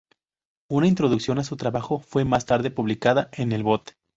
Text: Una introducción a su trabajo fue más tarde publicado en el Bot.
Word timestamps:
Una 0.67 0.87
introducción 0.87 1.37
a 1.37 1.43
su 1.43 1.57
trabajo 1.57 1.99
fue 1.99 2.25
más 2.25 2.47
tarde 2.47 2.71
publicado 2.71 3.27
en 3.33 3.51
el 3.51 3.61
Bot. 3.61 3.95